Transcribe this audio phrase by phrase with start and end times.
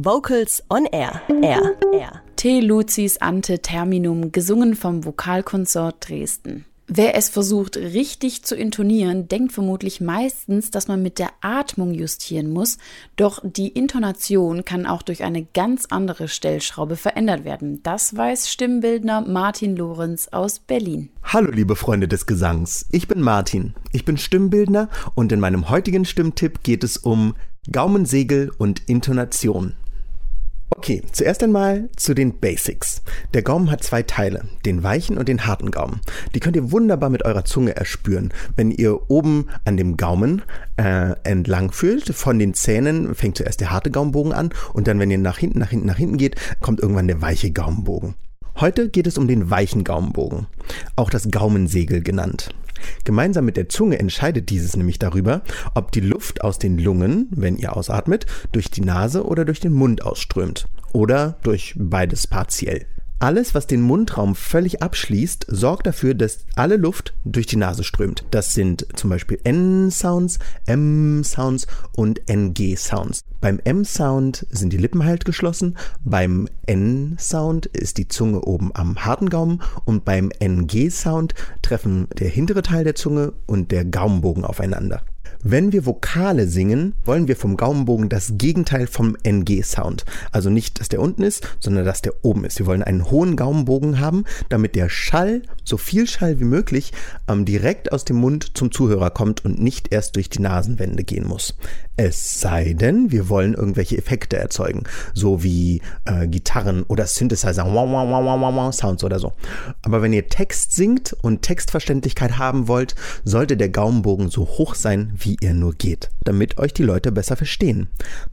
[0.00, 1.22] Vocals on Air.
[1.42, 1.76] Air.
[1.92, 2.22] Air.
[2.36, 6.66] Te lucis ante terminum, gesungen vom Vokalkonsort Dresden.
[6.86, 12.48] Wer es versucht, richtig zu intonieren, denkt vermutlich meistens, dass man mit der Atmung justieren
[12.48, 12.78] muss,
[13.16, 17.82] doch die Intonation kann auch durch eine ganz andere Stellschraube verändert werden.
[17.82, 21.10] Das weiß Stimmbildner Martin Lorenz aus Berlin.
[21.24, 26.04] Hallo liebe Freunde des Gesangs, ich bin Martin, ich bin Stimmbildner und in meinem heutigen
[26.04, 27.34] Stimmtipp geht es um
[27.70, 29.74] Gaumensegel und Intonation.
[30.78, 33.02] Okay, zuerst einmal zu den Basics.
[33.34, 36.00] Der Gaumen hat zwei Teile, den weichen und den harten Gaumen.
[36.36, 40.42] Die könnt ihr wunderbar mit eurer Zunge erspüren, wenn ihr oben an dem Gaumen
[40.76, 42.14] äh, entlang fühlt.
[42.14, 45.58] Von den Zähnen fängt zuerst der harte Gaumenbogen an und dann, wenn ihr nach hinten,
[45.58, 48.14] nach hinten, nach hinten geht, kommt irgendwann der weiche Gaumenbogen.
[48.60, 50.46] Heute geht es um den weichen Gaumenbogen,
[50.94, 52.54] auch das Gaumensegel genannt.
[53.04, 55.42] Gemeinsam mit der Zunge entscheidet dieses nämlich darüber,
[55.74, 59.72] ob die Luft aus den Lungen, wenn ihr ausatmet, durch die Nase oder durch den
[59.72, 60.66] Mund ausströmt.
[60.92, 62.86] Oder durch beides partiell.
[63.20, 68.24] Alles, was den Mundraum völlig abschließt, sorgt dafür, dass alle Luft durch die Nase strömt.
[68.30, 71.66] Das sind zum Beispiel N-Sounds, M-Sounds
[71.96, 73.24] und NG-Sounds.
[73.40, 79.30] Beim M-Sound sind die Lippen halt geschlossen, beim N-Sound ist die Zunge oben am harten
[79.30, 85.02] Gaumen und beim NG-Sound treffen der hintere Teil der Zunge und der Gaumenbogen aufeinander.
[85.42, 90.04] Wenn wir Vokale singen, wollen wir vom Gaumenbogen das Gegenteil vom NG-Sound.
[90.32, 92.58] Also nicht, dass der unten ist, sondern dass der oben ist.
[92.58, 96.92] Wir wollen einen hohen Gaumenbogen haben, damit der Schall, so viel Schall wie möglich,
[97.28, 101.26] ähm, direkt aus dem Mund zum Zuhörer kommt und nicht erst durch die Nasenwände gehen
[101.26, 101.54] muss.
[102.00, 107.64] Es sei denn, wir wollen irgendwelche Effekte erzeugen, so wie äh, Gitarren oder Synthesizer,
[108.72, 109.32] Sounds oder so.
[109.82, 112.94] Aber wenn ihr Text singt und Textverständlichkeit haben wollt,
[113.24, 117.34] sollte der Gaumenbogen so hoch sein, wie er nur geht, damit euch die Leute besser
[117.34, 117.88] verstehen.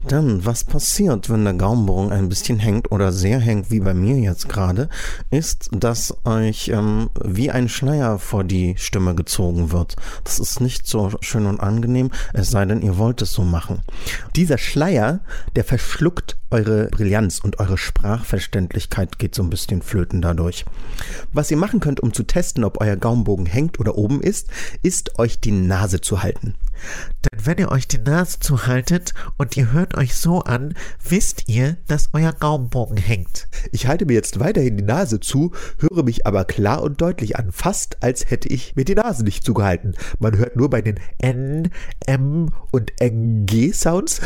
[0.06, 4.16] Dann, was passiert, wenn der Gaumenbogen ein bisschen hängt oder sehr hängt, wie bei mir
[4.16, 4.88] jetzt gerade,
[5.30, 9.96] ist, dass euch ähm, wie ein Schleier vor die Stimme gezogen wird.
[10.24, 13.82] Das ist nicht so schön und angenehm, es sei denn, ihr wollt es so machen.
[14.34, 15.20] Dieser Schleier,
[15.54, 20.64] der verschluckt eure Brillanz und eure Sprachverständlichkeit geht so ein bisschen flöten dadurch.
[21.32, 24.48] Was ihr machen könnt, um zu testen, ob euer Gaumenbogen hängt oder oben ist,
[24.82, 26.54] ist euch die Nase zu halten.
[27.46, 30.74] Wenn ihr euch die Nase zuhaltet und ihr hört euch so an,
[31.08, 33.46] wisst ihr, dass euer Gaumenbogen hängt.
[33.70, 37.52] Ich halte mir jetzt weiterhin die Nase zu, höre mich aber klar und deutlich an,
[37.52, 39.94] fast als hätte ich mir die Nase nicht zugehalten.
[40.18, 41.70] Man hört nur bei den N,
[42.04, 44.22] M und NG-Sounds,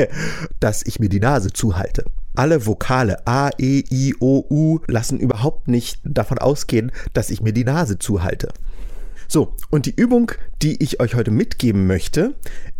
[0.60, 2.04] dass ich mir die Nase zuhalte.
[2.36, 7.52] Alle Vokale A, E, I, O, U lassen überhaupt nicht davon ausgehen, dass ich mir
[7.52, 8.52] die Nase zuhalte.
[9.32, 12.34] So, und die Übung, die ich euch heute mitgeben möchte,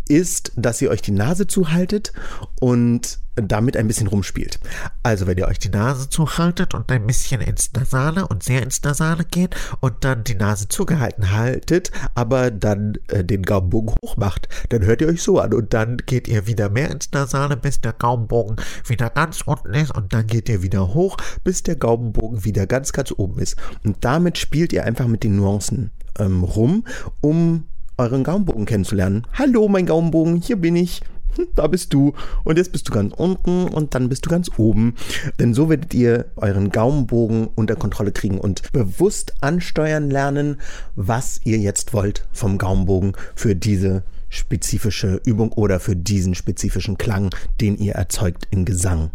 [0.09, 2.13] ist, dass ihr euch die Nase zuhaltet
[2.59, 4.59] und damit ein bisschen rumspielt.
[5.05, 8.83] Also wenn ihr euch die Nase zuhaltet und ein bisschen ins Nasale und sehr ins
[8.83, 14.49] Nasale geht und dann die Nase zugehalten haltet, aber dann äh, den Gaumenbogen hoch macht,
[14.71, 17.81] dann hört ihr euch so an und dann geht ihr wieder mehr ins Nasale, bis
[17.81, 18.57] der Gaumenbogen
[18.87, 22.91] wieder ganz unten ist und dann geht ihr wieder hoch, bis der Gaumenbogen wieder ganz,
[22.91, 23.57] ganz oben ist.
[23.85, 26.85] Und damit spielt ihr einfach mit den Nuancen ähm, rum,
[27.21, 27.65] um
[27.99, 29.27] euren Gaumenbogen kennenzulernen.
[29.35, 31.03] Hallo, mein Gaumenbogen, hier bin ich.
[31.37, 32.15] Hm, da bist du.
[32.45, 34.95] Und jetzt bist du ganz unten und dann bist du ganz oben.
[35.39, 40.61] Denn so werdet ihr euren Gaumenbogen unter Kontrolle kriegen und bewusst ansteuern lernen,
[40.97, 47.35] was ihr jetzt wollt vom Gaumenbogen für diese spezifische Übung oder für diesen spezifischen Klang,
[47.61, 49.11] den ihr erzeugt im Gesang.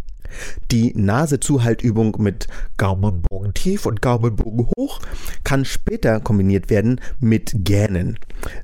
[0.72, 2.47] Die Nasezuhaltübung mit
[2.78, 5.00] Gaumenbogen tief und Gaumenbogen hoch
[5.44, 8.19] kann später kombiniert werden mit Gähnen.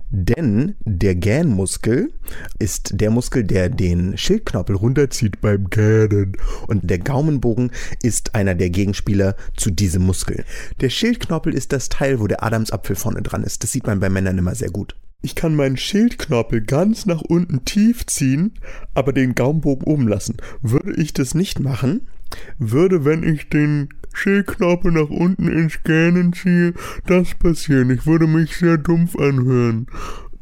[0.10, 2.12] Denn der Gähnmuskel
[2.60, 6.38] ist der Muskel, der den Schildknorpel runterzieht beim Gähnen.
[6.68, 7.72] Und der Gaumenbogen
[8.04, 10.44] ist einer der Gegenspieler zu diesem Muskel.
[10.82, 13.64] Der Schildknorpel ist das Teil, wo der Adamsapfel vorne dran ist.
[13.64, 14.96] Das sieht man bei Männern immer sehr gut.
[15.22, 18.54] Ich kann meinen Schildknorpel ganz nach unten tief ziehen,
[18.94, 20.38] aber den Gaumenbogen oben lassen.
[20.62, 22.08] Würde ich das nicht machen,
[22.58, 26.73] würde, wenn ich den Schildknorpel nach unten ins Gähnen ziehe,
[27.06, 27.90] das passieren.
[27.91, 29.88] Ich würde mich sehr dumpf anhören.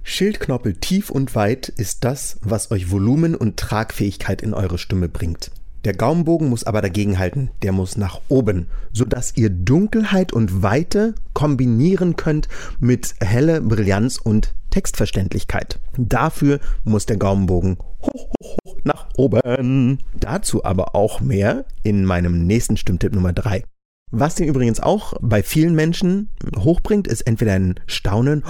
[0.04, 5.52] Schildknorpel tief und weit ist das, was euch Volumen und Tragfähigkeit in eure Stimme bringt.
[5.86, 12.18] Der Gaumenbogen muss aber dagegenhalten, der muss nach oben, sodass ihr Dunkelheit und Weite kombinieren
[12.18, 12.50] könnt
[12.80, 15.80] mit helle Brillanz und Textverständlichkeit.
[15.98, 20.00] Dafür muss der Gaumenbogen hoch, hoch, hoch nach oben.
[20.20, 23.64] Dazu aber auch mehr in meinem nächsten Stimmtipp Nummer 3.
[24.12, 28.44] Was den übrigens auch bei vielen Menschen hochbringt, ist entweder ein Staunen,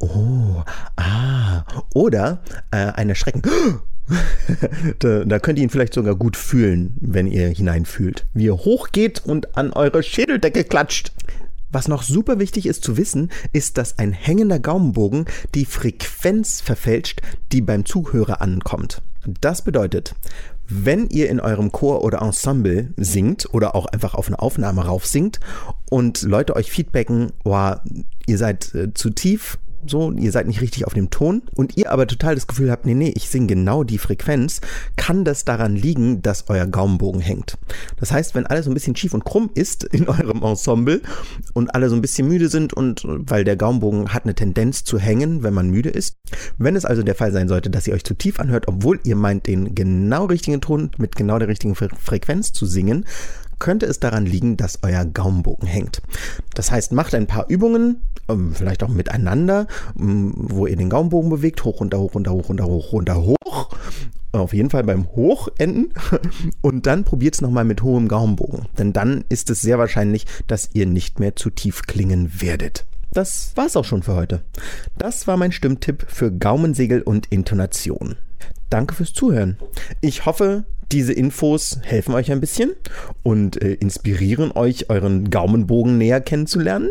[0.00, 0.62] oh,
[0.96, 1.64] ah,
[1.94, 2.42] oder
[2.72, 3.42] äh, ein Erschrecken.
[4.98, 8.26] da, da könnt ihr ihn vielleicht sogar gut fühlen, wenn ihr hineinfühlt.
[8.34, 11.12] Wie er hochgeht und an eure Schädeldecke klatscht.
[11.72, 15.24] Was noch super wichtig ist zu wissen, ist, dass ein hängender Gaumenbogen
[15.56, 17.20] die Frequenz verfälscht,
[17.50, 19.02] die beim Zuhörer ankommt.
[19.40, 20.14] Das bedeutet,
[20.68, 25.06] wenn ihr in eurem Chor oder Ensemble singt oder auch einfach auf eine Aufnahme rauf
[25.06, 25.40] singt
[25.90, 27.72] und Leute euch feedbacken, oh,
[28.26, 29.58] ihr seid äh, zu tief
[29.90, 32.86] so, ihr seid nicht richtig auf dem Ton und ihr aber total das Gefühl habt,
[32.86, 34.60] nee, nee, ich singe genau die Frequenz,
[34.96, 37.58] kann das daran liegen, dass euer Gaumenbogen hängt.
[37.98, 41.00] Das heißt, wenn alles so ein bisschen schief und krumm ist in eurem Ensemble
[41.52, 44.98] und alle so ein bisschen müde sind und weil der Gaumenbogen hat eine Tendenz zu
[44.98, 46.16] hängen, wenn man müde ist.
[46.58, 49.16] Wenn es also der Fall sein sollte, dass ihr euch zu tief anhört, obwohl ihr
[49.16, 53.04] meint, den genau richtigen Ton mit genau der richtigen Frequenz zu singen,
[53.64, 56.02] könnte es daran liegen, dass euer Gaumenbogen hängt.
[56.52, 59.68] Das heißt, macht ein paar Übungen, ähm, vielleicht auch miteinander,
[59.98, 63.70] ähm, wo ihr den Gaumenbogen bewegt, hoch, runter, hoch, runter, hoch, runter, hoch, runter, hoch.
[64.32, 65.94] Auf jeden Fall beim Hochenden.
[66.60, 68.66] Und dann probiert es nochmal mit hohem Gaumenbogen.
[68.76, 72.84] Denn dann ist es sehr wahrscheinlich, dass ihr nicht mehr zu tief klingen werdet.
[73.14, 74.42] Das war's auch schon für heute.
[74.98, 78.16] Das war mein Stimmtipp für Gaumensegel und Intonation.
[78.68, 79.56] Danke fürs Zuhören.
[80.02, 80.64] Ich hoffe,
[80.94, 82.70] diese Infos helfen euch ein bisschen
[83.24, 86.88] und äh, inspirieren euch, euren Gaumenbogen näher kennenzulernen.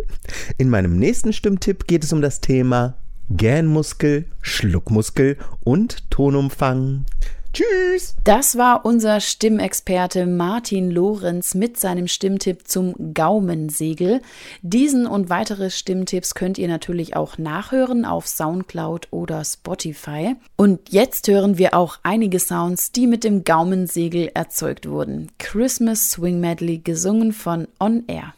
[0.58, 2.98] In meinem nächsten Stimmtipp geht es um das Thema
[3.30, 7.06] Gähnmuskel, Schluckmuskel und Tonumfang.
[7.54, 8.16] Tschüss!
[8.24, 14.24] Das war unser Stimmexperte Martin Lorenz mit seinem Stimmtipp zum Gaumensegel.
[14.64, 20.36] Diesen und weitere Stimmtipps könnt ihr natürlich auch nachhören auf Soundcloud oder Spotify.
[20.56, 25.32] Und jetzt hören wir auch einige Sounds, die mit dem Gaumensegel erzeugt wurden.
[25.38, 28.34] Christmas Swing Medley gesungen von On Air.